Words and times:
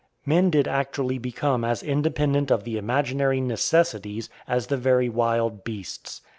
Men 0.25 0.49
did 0.49 0.67
actually 0.67 1.19
become 1.19 1.63
as 1.63 1.83
independent 1.83 2.49
of 2.49 2.63
the 2.63 2.75
imaginary 2.79 3.39
"necessities" 3.39 4.29
as 4.47 4.65
the 4.65 4.77
very 4.77 5.09
wild 5.09 5.63
beasts. 5.63 6.21